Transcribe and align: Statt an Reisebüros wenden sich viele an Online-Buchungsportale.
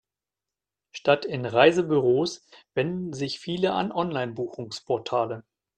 Statt 0.93 1.27
an 1.31 1.45
Reisebüros 1.45 2.47
wenden 2.73 3.13
sich 3.13 3.37
viele 3.37 3.73
an 3.73 3.91
Online-Buchungsportale. 3.91 5.43